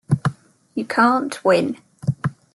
You 0.73 0.83
can't 0.85 1.43
win. 1.45 1.77